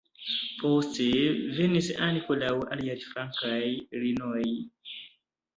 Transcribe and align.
Poste 0.61 1.05
venis 1.59 1.89
ankoraŭ 2.07 2.51
aliaj 2.77 2.97
flankaj 3.13 3.63
linioj. 4.07 4.45